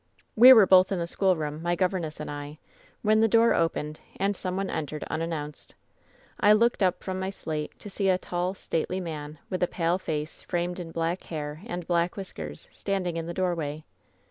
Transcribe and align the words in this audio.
"We 0.35 0.51
were 0.51 0.65
both 0.65 0.91
in 0.91 0.97
lie 0.97 1.05
schoolroom, 1.05 1.61
my 1.61 1.75
governess 1.75 2.19
and 2.19 2.31
I, 2.31 2.57
when 3.03 3.19
the 3.21 3.27
door 3.27 3.53
opened 3.53 3.99
and 4.15 4.35
some 4.35 4.57
one 4.57 4.67
entered 4.71 5.03
unan 5.11 5.29
nounced. 5.29 5.73
I 6.39 6.53
looked 6.53 6.81
up 6.81 7.03
from 7.03 7.19
my 7.19 7.29
slate, 7.29 7.77
to 7.77 7.87
see 7.87 8.09
a 8.09 8.17
tall, 8.17 8.55
stately 8.55 8.99
man, 8.99 9.37
with 9.51 9.61
a 9.61 9.67
pale 9.67 9.99
face 9.99 10.41
framed 10.41 10.79
in 10.79 10.89
black 10.89 11.25
hair 11.25 11.61
and 11.67 11.85
black 11.85 12.17
whiskers, 12.17 12.67
standing 12.71 13.15
in 13.15 13.27
the 13.27 13.33
doorway. 13.35 13.83